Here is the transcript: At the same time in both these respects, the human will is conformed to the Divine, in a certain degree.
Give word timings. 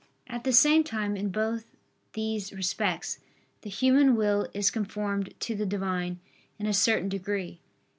At 0.25 0.45
the 0.45 0.51
same 0.51 0.83
time 0.83 1.15
in 1.15 1.29
both 1.29 1.75
these 2.13 2.51
respects, 2.51 3.19
the 3.61 3.69
human 3.69 4.15
will 4.15 4.47
is 4.51 4.71
conformed 4.71 5.31
to 5.41 5.55
the 5.55 5.63
Divine, 5.67 6.19
in 6.57 6.65
a 6.65 6.73
certain 6.73 7.07
degree. 7.07 7.59